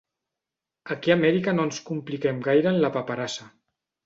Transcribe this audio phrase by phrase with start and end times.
[0.95, 3.49] Aquí a Amèrica no ens compliquem gaire en la paperassa.